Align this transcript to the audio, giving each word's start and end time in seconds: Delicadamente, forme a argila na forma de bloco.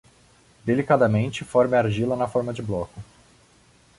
Delicadamente, 0.65 1.43
forme 1.45 1.75
a 1.77 1.79
argila 1.81 2.15
na 2.15 2.27
forma 2.27 2.51
de 2.51 2.63
bloco. 2.63 2.99